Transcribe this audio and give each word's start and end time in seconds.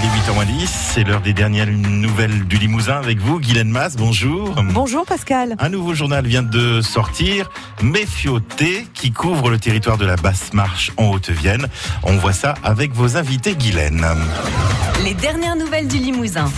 il 0.00 0.06
est 0.06 0.64
8h10, 0.64 0.66
c'est 0.66 1.04
l'heure 1.04 1.20
des 1.20 1.32
dernières 1.32 1.66
nouvelles 1.66 2.46
du 2.46 2.56
Limousin 2.56 2.96
avec 2.96 3.18
vous, 3.18 3.38
Guylaine 3.38 3.68
Masse, 3.68 3.96
bonjour. 3.96 4.54
Bonjour 4.72 5.04
Pascal. 5.04 5.56
Un 5.58 5.68
nouveau 5.68 5.94
journal 5.94 6.26
vient 6.26 6.42
de 6.42 6.80
sortir, 6.80 7.50
Méfioté, 7.82 8.86
qui 8.94 9.12
couvre 9.12 9.50
le 9.50 9.58
territoire 9.58 9.98
de 9.98 10.06
la 10.06 10.16
Basse 10.16 10.52
Marche 10.52 10.92
en 10.96 11.08
Haute-Vienne. 11.10 11.66
On 12.02 12.16
voit 12.16 12.32
ça 12.32 12.54
avec 12.62 12.92
vos 12.94 13.16
invités, 13.16 13.54
Guylaine. 13.54 14.06
Les 15.04 15.14
dernières 15.14 15.56
nouvelles 15.56 15.88
du 15.88 15.98
Limousin. 15.98 16.50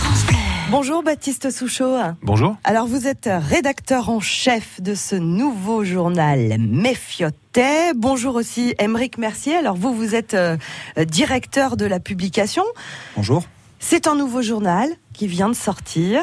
Bonjour 0.71 1.03
Baptiste 1.03 1.51
Souchot. 1.51 1.95
Bonjour. 2.21 2.55
Alors 2.63 2.87
vous 2.87 3.07
êtes 3.07 3.29
rédacteur 3.31 4.09
en 4.09 4.19
chef 4.19 4.81
de 4.81 4.95
ce 4.95 5.15
nouveau 5.15 5.83
journal 5.83 6.57
Méfiotet. 6.59 7.93
Bonjour 7.95 8.35
aussi 8.35 8.73
Émeric 8.79 9.17
Mercier. 9.17 9.55
Alors 9.55 9.75
vous, 9.75 9.93
vous 9.93 10.15
êtes 10.15 10.33
euh, 10.33 10.57
directeur 10.97 11.77
de 11.77 11.85
la 11.85 11.99
publication. 11.99 12.63
Bonjour. 13.15 13.43
C'est 13.79 14.07
un 14.07 14.15
nouveau 14.15 14.41
journal 14.41 14.89
qui 15.13 15.27
vient 15.27 15.49
de 15.49 15.55
sortir. 15.55 16.21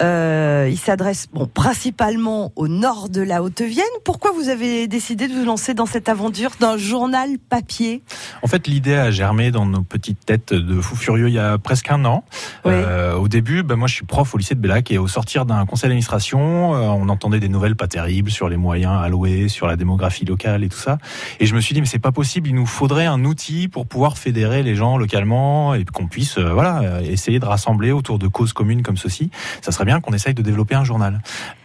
Euh, 0.00 0.68
il 0.70 0.78
s'adresse 0.78 1.26
bon, 1.32 1.46
principalement 1.46 2.52
au 2.54 2.68
nord 2.68 3.08
de 3.08 3.20
la 3.20 3.42
Haute-Vienne. 3.42 3.84
Pourquoi 4.04 4.30
vous 4.32 4.48
avez 4.48 4.86
décidé 4.86 5.26
de 5.26 5.32
vous 5.32 5.44
lancer 5.44 5.74
dans 5.74 5.86
cette 5.86 6.08
aventure 6.08 6.52
d'un 6.60 6.76
journal 6.76 7.30
papier? 7.48 8.02
En 8.42 8.46
fait, 8.46 8.68
l'idée 8.68 8.94
a 8.94 9.10
germé 9.10 9.50
dans 9.50 9.66
nos 9.66 9.82
petites 9.82 10.24
têtes 10.24 10.54
de 10.54 10.80
fous 10.80 10.94
furieux 10.94 11.28
il 11.28 11.34
y 11.34 11.38
a 11.38 11.58
presque 11.58 11.90
un 11.90 12.04
an. 12.04 12.22
Oui. 12.64 12.72
Euh, 12.74 13.14
au 13.14 13.26
début, 13.26 13.62
ben, 13.62 13.74
moi 13.74 13.88
je 13.88 13.94
suis 13.94 14.04
prof 14.04 14.32
au 14.34 14.38
lycée 14.38 14.54
de 14.54 14.60
Bellac 14.60 14.90
et 14.92 14.98
au 14.98 15.08
sortir 15.08 15.44
d'un 15.46 15.66
conseil 15.66 15.88
d'administration, 15.88 16.74
euh, 16.74 16.80
on 16.80 17.08
entendait 17.08 17.40
des 17.40 17.48
nouvelles 17.48 17.76
pas 17.76 17.88
terribles 17.88 18.30
sur 18.30 18.48
les 18.48 18.56
moyens 18.56 19.02
alloués, 19.02 19.48
sur 19.48 19.66
la 19.66 19.76
démographie 19.76 20.24
locale 20.24 20.62
et 20.62 20.68
tout 20.68 20.78
ça. 20.78 20.98
Et 21.40 21.46
je 21.46 21.54
me 21.54 21.60
suis 21.60 21.74
dit, 21.74 21.80
mais 21.80 21.86
c'est 21.86 21.98
pas 21.98 22.12
possible, 22.12 22.48
il 22.48 22.54
nous 22.54 22.66
faudrait 22.66 23.06
un 23.06 23.24
outil 23.24 23.66
pour 23.66 23.86
pouvoir 23.86 24.16
fédérer 24.16 24.62
les 24.62 24.76
gens 24.76 24.96
localement 24.96 25.74
et 25.74 25.84
qu'on 25.84 26.06
puisse 26.06 26.38
voilà, 26.38 27.02
essayer 27.02 27.40
de 27.40 27.46
rassembler 27.46 27.90
autour 27.90 28.18
de 28.18 28.28
causes 28.28 28.52
communes 28.52 28.82
comme 28.82 28.96
ceci. 28.96 29.30
Ça 29.60 29.72
serait 29.72 29.87
qu'on 30.00 30.12
essaye 30.12 30.34
de 30.34 30.42
développer 30.42 30.74
un 30.74 30.84
journal. 30.84 31.20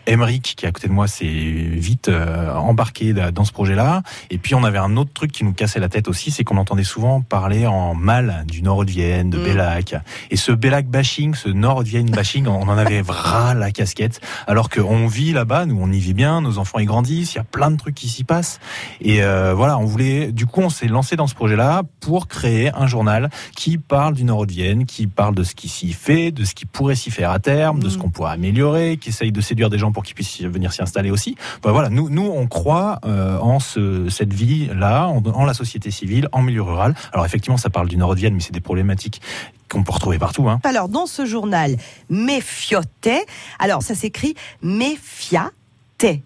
Emeric, 0.07 0.55
qui 0.57 0.65
est 0.65 0.69
à 0.69 0.71
côté 0.71 0.87
de 0.87 0.93
moi, 0.93 1.07
s'est 1.07 1.25
vite 1.25 2.09
euh, 2.09 2.53
embarqué 2.53 3.13
da- 3.13 3.31
dans 3.31 3.45
ce 3.45 3.51
projet-là. 3.51 4.03
Et 4.29 4.37
puis 4.37 4.55
on 4.55 4.63
avait 4.63 4.77
un 4.77 4.97
autre 4.97 5.11
truc 5.13 5.31
qui 5.31 5.43
nous 5.43 5.53
cassait 5.53 5.79
la 5.79 5.89
tête 5.89 6.07
aussi, 6.07 6.31
c'est 6.31 6.43
qu'on 6.43 6.57
entendait 6.57 6.83
souvent 6.83 7.21
parler 7.21 7.65
en 7.67 7.93
mal 7.95 8.43
du 8.47 8.61
Nord 8.61 8.85
de 8.85 8.91
Vienne, 8.91 9.29
de 9.29 9.37
Mm. 9.37 9.43
Bellac. 9.43 9.95
Et 10.31 10.35
ce 10.37 10.51
Bellac 10.51 10.87
bashing, 10.87 11.33
ce 11.35 11.49
Nord 11.49 11.83
de 11.83 11.89
Vienne 11.89 12.09
bashing, 12.09 12.47
on 12.47 12.63
en 12.63 12.77
avait 12.77 13.01
vra 13.01 13.53
la 13.53 13.71
casquette. 13.71 14.19
Alors 14.47 14.69
qu'on 14.69 15.07
vit 15.07 15.31
là-bas, 15.33 15.65
nous 15.65 15.77
on 15.79 15.91
y 15.91 15.99
vit 15.99 16.13
bien, 16.13 16.41
nos 16.41 16.57
enfants 16.57 16.79
y 16.79 16.85
grandissent, 16.85 17.33
il 17.33 17.38
y 17.38 17.41
a 17.41 17.43
plein 17.45 17.71
de 17.71 17.77
trucs 17.77 17.95
qui 17.95 18.09
s'y 18.09 18.23
passent. 18.23 18.59
Et 19.01 19.23
euh, 19.23 19.53
voilà, 19.53 19.77
on 19.77 19.85
voulait, 19.85 20.31
du 20.31 20.45
coup, 20.45 20.61
on 20.61 20.69
s'est 20.69 20.88
lancé 20.88 21.15
dans 21.15 21.27
ce 21.27 21.35
projet-là 21.35 21.83
pour 22.01 22.27
créer 22.27 22.71
un 22.75 22.88
journal 22.88 23.29
qui 23.55 23.77
parle 23.77 24.13
du 24.15 24.23
Nord 24.25 24.45
de 24.47 24.51
Vienne, 24.51 24.85
qui 24.85 25.07
parle 25.07 25.35
de 25.35 25.43
ce 25.43 25.55
qui 25.55 25.69
s'y 25.69 25.93
fait, 25.93 26.31
de 26.31 26.43
ce 26.43 26.53
qui 26.55 26.65
pourrait 26.65 26.95
s'y 26.95 27.11
faire 27.11 27.31
à 27.31 27.39
terme, 27.39 27.79
de 27.79 27.89
ce 27.89 27.97
Mm. 27.97 28.01
qu'on 28.01 28.09
pourrait 28.09 28.33
améliorer, 28.33 28.97
qui 28.97 29.09
essaye 29.09 29.31
de 29.31 29.39
séduire 29.41 29.69
des 29.69 29.77
gens 29.77 29.92
pour 29.94 30.03
qu'ils 30.03 30.16
puissent 30.16 30.41
venir 30.41 30.73
s'y 30.73 30.81
installer 30.81 31.11
aussi. 31.11 31.36
Ben 31.61 31.72
voilà, 31.72 31.89
nous, 31.89 32.09
nous, 32.09 32.25
on 32.25 32.47
croit 32.47 32.99
euh, 33.05 33.38
en 33.38 33.59
ce, 33.59 34.09
cette 34.09 34.33
vie-là, 34.33 35.08
en, 35.08 35.23
en 35.23 35.45
la 35.45 35.53
société 35.53 35.91
civile, 35.91 36.27
en 36.31 36.41
milieu 36.41 36.61
rural. 36.63 36.95
Alors 37.13 37.25
effectivement, 37.25 37.58
ça 37.58 37.69
parle 37.69 37.88
du 37.88 37.97
Nord 37.97 38.16
de 38.16 38.19
Vienne, 38.19 38.33
mais 38.33 38.41
c'est 38.41 38.53
des 38.53 38.61
problématiques 38.61 39.22
qu'on 39.69 39.83
peut 39.83 39.91
retrouver 39.91 40.19
partout. 40.19 40.50
Hein. 40.50 40.59
Alors, 40.63 40.88
dans 40.88 41.05
ce 41.05 41.25
journal 41.25 41.75
Méfiotet, 42.09 43.25
alors 43.59 43.81
ça 43.81 43.95
s'écrit 43.95 44.35
Méfiatet. 44.61 45.52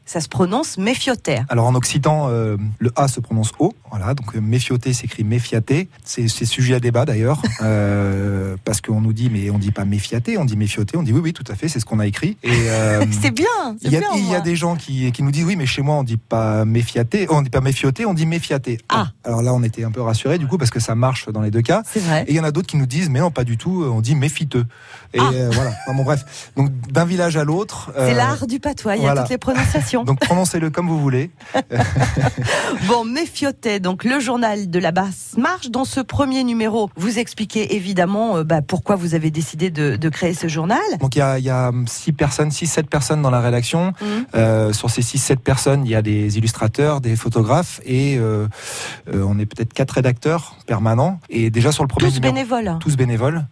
Ça 0.08 0.22
se 0.22 0.28
prononce 0.28 0.80
Méfiotet. 0.80 1.42
Alors 1.50 1.68
en 1.68 1.76
occitan, 1.76 2.30
euh, 2.32 2.58
le 2.80 2.92
A 2.96 3.08
se 3.08 3.20
prononce 3.20 3.52
O, 3.60 3.76
voilà, 3.92 4.16
donc 4.16 4.36
euh, 4.36 4.42
méfioté 4.42 4.92
s'écrit 4.92 5.24
méfiaté. 5.24 5.88
C'est 6.04 6.28
sujet 6.28 6.74
à 6.74 6.80
débat 6.80 7.06
d'ailleurs, 7.06 7.40
euh, 7.62 8.56
parce 8.66 8.82
qu'on 8.82 9.02
nous 9.02 9.14
dit, 9.14 9.30
mais 9.32 9.52
on 9.52 9.60
dit 9.60 9.70
pas 9.72 9.86
méfiaté, 9.86 10.40
on 10.40 10.46
dit 10.46 10.58
méfioté, 10.58 10.98
on 10.98 11.04
dit 11.04 11.14
oui, 11.14 11.20
oui, 11.26 11.32
tout 11.34 11.44
à 11.48 11.54
fait, 11.54 11.68
c'est 11.68 11.80
ce 11.80 11.86
qu'on 11.86 12.00
a 12.00 12.08
écrit. 12.08 12.38
Euh, 12.44 13.06
C'est 13.22 13.30
bien, 13.30 13.46
c'est 13.80 13.88
il 13.90 13.94
y, 13.94 13.98
a, 13.98 14.00
bien. 14.00 14.10
il 14.16 14.24
y 14.24 14.28
a 14.30 14.38
moi. 14.38 14.40
des 14.40 14.56
gens 14.56 14.76
qui, 14.76 15.12
qui 15.12 15.22
nous 15.22 15.30
disent 15.30 15.46
oui, 15.46 15.56
mais 15.56 15.68
chez 15.68 15.84
moi 15.84 15.96
on 15.98 16.04
dit 16.04 16.18
pas 16.18 16.66
méfiaté, 16.66 17.28
on 17.30 17.44
dit 17.44 17.52
pas 17.52 17.62
méfioté, 17.62 18.06
on 18.08 18.16
dit 18.16 18.26
méfiaté. 18.26 18.80
Ah. 18.90 19.10
Alors 19.24 19.44
là, 19.44 19.54
on 19.54 19.62
était 19.62 19.84
un 19.84 19.92
peu 19.92 20.02
rassurés 20.02 20.40
du 20.40 20.48
coup 20.48 20.58
parce 20.58 20.72
que 20.72 20.80
ça 20.80 20.96
marche 20.96 21.30
dans 21.30 21.42
les 21.42 21.52
deux 21.52 21.62
cas. 21.62 21.84
C'est 21.86 22.00
vrai. 22.00 22.24
Et 22.28 22.32
il 22.32 22.36
y 22.36 22.40
en 22.40 22.44
a 22.44 22.52
d'autres 22.52 22.68
qui 22.68 22.78
nous 22.78 22.88
disent 22.88 23.10
mais 23.12 23.20
non, 23.20 23.30
pas 23.30 23.44
du 23.44 23.58
tout, 23.58 23.86
on 23.88 24.02
dit 24.02 24.16
méfiteux. 24.16 24.66
Et 25.14 25.20
Ah. 25.20 25.30
voilà. 25.52 25.70
Enfin, 25.86 25.96
bon, 25.96 26.04
bref. 26.04 26.52
Donc 26.58 26.72
d'un 26.92 27.06
village 27.06 27.38
à 27.38 27.44
l'autre. 27.44 27.92
C'est 27.96 28.16
l'art 28.16 28.48
du 28.48 28.60
patois, 28.60 28.96
il 28.96 29.00
y 29.04 29.06
a 29.06 29.10
voilà. 29.10 29.22
toutes 29.22 29.30
les 29.32 29.38
prononciations. 29.38 29.67
Donc 30.06 30.20
prononcez-le 30.20 30.70
comme 30.70 30.88
vous 30.88 31.00
voulez. 31.00 31.32
Bon, 32.88 33.04
Méfiotet, 33.04 33.80
donc 33.80 34.04
le 34.04 34.20
journal 34.20 34.70
de 34.70 34.80
la 34.80 34.92
basse 34.92 35.34
marche. 35.38 35.70
Dans 35.70 35.86
ce 35.86 36.00
premier 36.00 36.44
numéro, 36.44 36.90
vous 36.96 37.20
expliquez 37.20 37.76
évidemment 37.76 38.38
euh, 38.38 38.44
bah, 38.44 38.62
pourquoi 38.62 38.96
vous 38.96 39.16
avez 39.16 39.32
décidé 39.32 39.70
de, 39.70 39.96
de 39.96 40.10
créer 40.10 40.34
ce 40.34 40.48
journal. 40.48 40.80
Donc 41.00 41.16
il 41.16 41.20
y 41.20 41.22
a, 41.22 41.40
il 41.40 41.46
y 41.46 41.50
a 41.50 41.72
six 41.86 42.14
personnes, 42.14 42.52
six, 42.52 42.68
sept 42.68 42.90
personnes 42.90 43.22
dans 43.22 43.30
la 43.30 43.42
rédaction. 43.42 43.94
Mhm. 44.02 44.26
Euh, 44.36 44.74
sur 44.74 44.90
ces 44.90 45.02
six, 45.02 45.18
sept 45.18 45.40
personnes, 45.40 45.86
il 45.86 45.92
y 45.92 45.96
a 45.96 46.02
des 46.02 46.38
illustrateurs, 46.38 47.02
des 47.02 47.16
photographes 47.16 47.82
et 47.86 48.18
euh, 48.18 48.48
on 49.14 49.38
est 49.40 49.46
peut-être 49.46 49.74
quatre 49.74 49.92
rédacteurs 49.92 50.56
permanents. 50.66 51.20
Et 51.30 51.50
déjà 51.50 51.72
sur 51.72 51.84
le 51.84 51.88
premier 51.88 52.08
Tous 52.10 52.16
numéro, 52.16 52.34
bénévoles. 52.34 52.68
hein. 52.68 52.80
tous 52.80 52.96
bénévoles. 52.96 53.46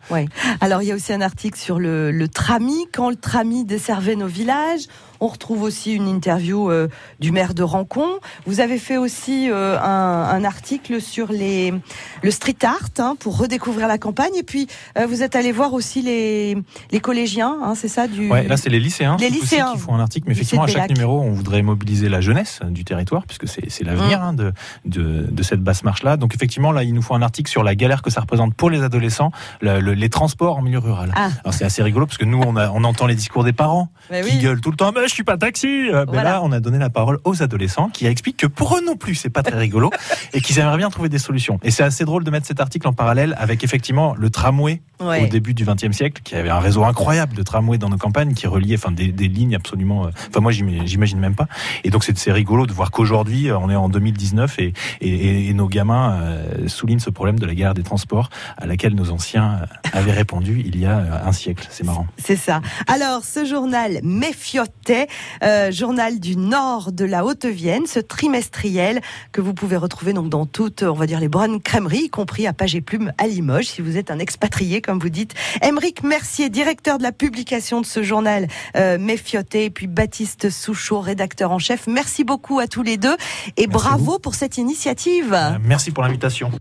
Alors 0.61 0.81
il 0.81 0.87
y 0.87 0.91
a 0.91 0.95
aussi 0.95 1.13
un 1.13 1.21
article 1.21 1.59
sur 1.59 1.79
le, 1.79 2.11
le 2.11 2.27
trami, 2.27 2.87
quand 2.93 3.09
le 3.09 3.15
trami 3.15 3.65
desservait 3.65 4.15
nos 4.15 4.27
villages. 4.27 4.83
On 5.25 5.29
retrouve 5.29 5.63
aussi 5.63 5.93
une 5.93 6.07
interview 6.07 6.69
euh, 6.69 6.87
du 7.19 7.31
maire 7.31 7.55
de 7.55 7.63
Rancon. 7.63 8.19
Vous 8.45 8.59
avez 8.59 8.77
fait 8.77 8.97
aussi 8.97 9.49
euh, 9.49 9.75
un, 9.79 10.23
un 10.37 10.43
article 10.43 11.01
sur 11.01 11.31
les, 11.31 11.73
le 12.21 12.29
street 12.29 12.57
art 12.63 12.89
hein, 12.99 13.15
pour 13.19 13.35
redécouvrir 13.39 13.87
la 13.87 13.97
campagne. 13.97 14.35
Et 14.37 14.43
puis 14.43 14.67
euh, 14.99 15.07
vous 15.07 15.23
êtes 15.23 15.35
allé 15.35 15.51
voir 15.51 15.73
aussi 15.73 16.03
les, 16.03 16.55
les 16.91 16.99
collégiens, 16.99 17.57
hein, 17.63 17.73
c'est 17.75 17.87
ça 17.87 18.07
du... 18.07 18.29
Ouais, 18.29 18.47
là 18.47 18.55
c'est 18.55 18.69
les 18.69 18.79
lycéens, 18.79 19.17
Les 19.19 19.31
lycéens. 19.31 19.71
qui 19.73 19.79
font 19.79 19.95
un 19.95 19.99
article. 19.99 20.27
Mais 20.27 20.33
effectivement, 20.33 20.65
à 20.65 20.67
chaque 20.67 20.91
numéro, 20.91 21.19
on 21.21 21.31
voudrait 21.31 21.63
mobiliser 21.63 22.07
la 22.07 22.21
jeunesse 22.21 22.59
du 22.69 22.85
territoire, 22.85 23.23
puisque 23.25 23.47
c'est 23.47 23.83
l'avenir 23.83 24.19
Mm. 24.19 24.23
hein, 24.23 24.33
de, 24.33 24.53
de, 24.85 25.25
de 25.31 25.43
cette 25.43 25.61
basse 25.61 25.83
marche-là. 25.83 26.17
Donc 26.17 26.35
effectivement, 26.35 26.71
là, 26.71 26.83
il 26.83 26.93
nous 26.93 27.01
faut 27.01 27.15
un 27.15 27.23
article 27.23 27.49
sur 27.49 27.63
la 27.63 27.73
galère 27.73 28.03
que 28.03 28.11
ça 28.11 28.21
représente 28.21 28.53
pour 28.53 28.69
les 28.69 28.83
adolescents, 28.83 29.31
le- 29.61 29.79
le- 29.79 29.93
les 29.95 30.09
transports 30.09 30.57
en 30.57 30.61
milieu 30.61 30.77
rural. 30.77 31.11
Ah. 31.15 31.29
Alors 31.43 31.55
c'est 31.55 31.65
assez 31.65 31.81
rigolo, 31.81 32.05
parce 32.05 32.19
que 32.19 32.25
nous, 32.25 32.39
on, 32.45 32.55
a, 32.57 32.69
on 32.69 32.83
entend 32.83 33.07
les 33.07 33.15
discours 33.15 33.43
des 33.43 33.53
parents 33.53 33.89
Mais 34.11 34.21
qui 34.21 34.35
oui. 34.35 34.37
gueulent 34.43 34.61
tout 34.61 34.69
le 34.69 34.77
temps, 34.77 34.91
mais 34.93 35.01
suis 35.15 35.23
pas 35.23 35.37
taxi. 35.37 35.89
Euh, 35.89 36.05
mais 36.07 36.13
Voilà. 36.13 36.23
là, 36.31 36.43
on 36.43 36.51
a 36.51 36.59
donné 36.59 36.77
la 36.77 36.89
parole 36.89 37.19
aux 37.23 37.41
adolescents 37.43 37.89
qui 37.89 38.05
expliquent 38.05 38.37
que 38.37 38.47
pour 38.47 38.77
eux 38.77 38.81
non 38.85 38.95
plus, 38.95 39.15
c'est 39.15 39.29
pas 39.29 39.43
très 39.43 39.57
rigolo 39.57 39.91
et 40.33 40.41
qu'ils 40.41 40.59
aimeraient 40.59 40.77
bien 40.77 40.89
trouver 40.89 41.09
des 41.09 41.19
solutions. 41.19 41.59
Et 41.63 41.71
c'est 41.71 41.83
assez 41.83 42.05
drôle 42.05 42.23
de 42.23 42.31
mettre 42.31 42.45
cet 42.47 42.59
article 42.59 42.87
en 42.87 42.93
parallèle 42.93 43.35
avec 43.37 43.63
effectivement 43.63 44.15
le 44.17 44.29
tramway 44.29 44.81
Ouais. 45.01 45.23
au 45.23 45.27
début 45.27 45.53
du 45.53 45.65
XXe 45.65 45.91
siècle, 45.91 46.21
qui 46.23 46.35
avait 46.35 46.49
un 46.49 46.59
réseau 46.61 46.85
incroyable 46.85 47.35
de 47.35 47.43
tramways 47.43 47.77
dans 47.77 47.89
nos 47.89 47.97
campagnes, 47.97 48.33
qui 48.33 48.47
reliait, 48.47 48.75
enfin, 48.77 48.91
des, 48.93 49.09
des 49.11 49.27
lignes 49.27 49.53
absolument. 49.53 50.05
euh, 50.05 50.09
Enfin, 50.29 50.39
moi, 50.39 50.53
j'im- 50.53 50.85
j'imagine 50.85 51.19
même 51.19 51.35
pas. 51.35 51.47
Et 51.83 51.89
donc, 51.89 52.05
c'est 52.05 52.31
rigolo 52.31 52.65
de 52.65 52.71
voir 52.71 52.91
qu'aujourd'hui, 52.91 53.49
euh, 53.49 53.57
on 53.57 53.69
est 53.69 53.75
en 53.75 53.89
2019 53.89 54.57
et, 54.59 54.71
et, 55.01 55.49
et 55.49 55.53
nos 55.53 55.67
gamins 55.67 56.13
euh, 56.21 56.69
soulignent 56.69 56.99
ce 56.99 57.09
problème 57.09 57.37
de 57.39 57.45
la 57.45 57.53
guerre 57.55 57.73
des 57.73 57.83
transports 57.83 58.29
à 58.57 58.65
laquelle 58.67 58.95
nos 58.95 59.11
anciens 59.11 59.59
avaient 59.91 60.13
répondu 60.13 60.63
il 60.65 60.79
y 60.79 60.85
a 60.85 61.25
un 61.27 61.31
siècle. 61.33 61.67
C'est 61.71 61.83
marrant. 61.83 62.07
C'est 62.17 62.37
ça. 62.37 62.61
Alors, 62.87 63.25
ce 63.25 63.43
journal 63.43 63.99
Euh, 65.43 65.71
journal 65.71 66.19
du 66.19 66.35
nord 66.35 66.91
de 66.91 67.05
la 67.05 67.25
Haute-Vienne, 67.25 67.85
ce 67.85 67.99
trimestriel 67.99 69.01
que 69.31 69.41
vous 69.41 69.53
pouvez 69.53 69.77
retrouver 69.77 70.13
donc 70.13 70.29
dans 70.29 70.45
toutes, 70.45 70.83
on 70.83 70.93
va 70.93 71.07
dire, 71.07 71.19
les 71.19 71.27
bonnes 71.27 71.61
crèmeries, 71.61 72.05
y 72.05 72.09
compris 72.09 72.47
à 72.47 72.53
Page 72.53 72.75
et 72.75 72.81
Plume 72.81 73.11
à 73.17 73.27
Limoges, 73.27 73.67
si 73.67 73.81
vous 73.81 73.97
êtes 73.97 74.11
un 74.11 74.19
expatrié, 74.19 74.81
comme 74.81 74.99
vous 74.99 75.09
dites. 75.09 75.33
Émeric 75.61 76.03
Mercier, 76.03 76.49
directeur 76.49 76.97
de 76.97 77.03
la 77.03 77.11
publication 77.11 77.81
de 77.81 77.85
ce 77.85 78.03
journal 78.03 78.47
euh, 78.75 78.97
Méfiotet, 78.97 79.65
et 79.65 79.69
puis 79.69 79.87
Baptiste 79.87 80.49
Souchot, 80.49 80.99
rédacteur 80.99 81.51
en 81.51 81.59
chef. 81.59 81.87
Merci 81.87 82.23
beaucoup 82.23 82.59
à 82.59 82.67
tous 82.67 82.83
les 82.83 82.97
deux 82.97 83.15
et 83.57 83.67
Merci 83.67 83.69
bravo 83.69 84.19
pour 84.19 84.35
cette 84.35 84.57
initiative. 84.57 85.33
Euh, 85.33 85.57
merci 85.61 85.91
pour 85.91 86.03
l'invitation. 86.03 86.51